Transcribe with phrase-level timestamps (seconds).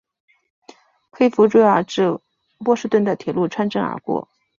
[1.11, 2.19] 黑弗瑞尔至
[2.57, 4.27] 波士顿的铁路穿镇而过。